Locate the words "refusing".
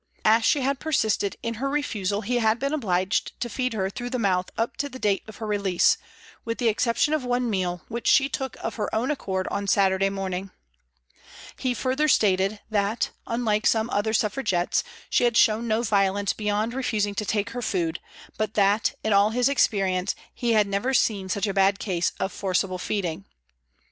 16.73-17.13